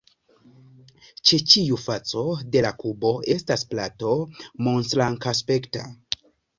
[1.31, 2.25] Ĉe ĉiu faco
[2.57, 4.19] de la kubo estas plato,
[4.71, 5.91] monŝrankaspekta.